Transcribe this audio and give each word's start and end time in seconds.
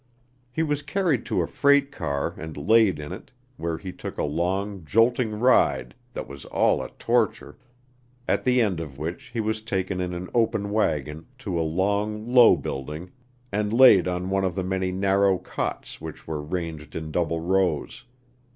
He 0.51 0.63
was 0.63 0.81
carried 0.81 1.27
to 1.27 1.43
a 1.43 1.47
freight 1.47 1.91
car 1.91 2.33
and 2.35 2.57
laid 2.57 2.97
in 2.97 3.11
it, 3.11 3.29
where 3.57 3.77
he 3.77 3.91
took 3.91 4.17
a 4.17 4.23
long, 4.23 4.83
jolting 4.83 5.39
ride 5.39 5.93
that 6.15 6.27
was 6.27 6.43
all 6.45 6.81
a 6.81 6.89
torture, 6.97 7.59
at 8.27 8.43
the 8.43 8.63
end 8.63 8.79
of 8.79 8.97
which 8.97 9.25
he 9.25 9.39
was 9.39 9.61
taken 9.61 10.01
in 10.01 10.11
an 10.11 10.27
open 10.33 10.71
wagon 10.71 11.27
to 11.37 11.59
a 11.59 11.61
long, 11.61 12.25
low 12.33 12.55
building, 12.55 13.11
and 13.51 13.73
laid 13.73 14.07
on 14.07 14.31
one 14.31 14.43
of 14.43 14.57
many 14.65 14.91
narrow 14.91 15.37
cots 15.37 16.01
which 16.01 16.25
were 16.25 16.41
ranged 16.41 16.95
in 16.95 17.11
double 17.11 17.39
rows. 17.39 18.05